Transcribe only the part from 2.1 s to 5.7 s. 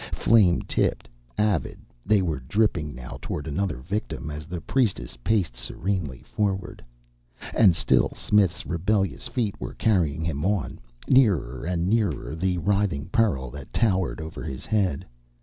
were dipping now toward another victim as the priestess paced